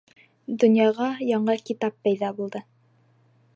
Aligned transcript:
Донъяға 0.63 1.09
яңы 1.27 1.55
китап 1.69 2.01
пәйҙә 2.07 2.33
булды. 2.41 2.65